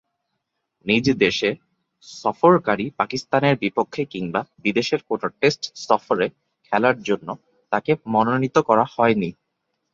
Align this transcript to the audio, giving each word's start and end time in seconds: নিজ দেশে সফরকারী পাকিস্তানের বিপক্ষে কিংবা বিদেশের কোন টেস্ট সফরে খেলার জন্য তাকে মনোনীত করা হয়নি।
নিজ 0.85 1.05
দেশে 1.17 1.49
সফরকারী 2.07 2.85
পাকিস্তানের 2.97 3.55
বিপক্ষে 3.57 4.03
কিংবা 4.05 4.41
বিদেশের 4.63 5.01
কোন 5.07 5.21
টেস্ট 5.39 5.63
সফরে 5.85 6.27
খেলার 6.65 6.97
জন্য 7.01 7.27
তাকে 7.71 7.91
মনোনীত 8.05 8.57
করা 8.59 8.85
হয়নি। 8.95 9.29